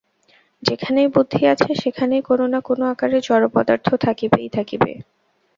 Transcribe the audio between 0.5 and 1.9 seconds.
যেখানেই বুদ্ধি আছে,